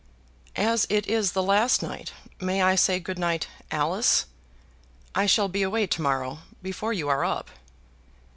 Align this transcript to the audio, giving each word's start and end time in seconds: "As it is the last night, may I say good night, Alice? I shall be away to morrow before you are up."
"As 0.55 0.87
it 0.89 1.05
is 1.05 1.33
the 1.33 1.43
last 1.43 1.83
night, 1.83 2.11
may 2.39 2.63
I 2.63 2.73
say 2.73 2.99
good 2.99 3.19
night, 3.19 3.47
Alice? 3.69 4.25
I 5.13 5.27
shall 5.27 5.47
be 5.47 5.61
away 5.61 5.85
to 5.85 6.01
morrow 6.01 6.39
before 6.63 6.91
you 6.91 7.07
are 7.07 7.23
up." 7.23 7.51